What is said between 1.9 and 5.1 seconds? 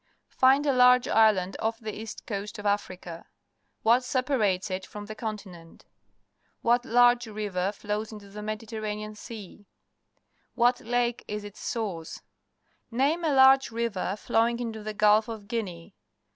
east coast of .Africa. What separates it from